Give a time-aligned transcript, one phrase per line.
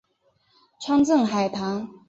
[0.79, 1.87] 川滇海棠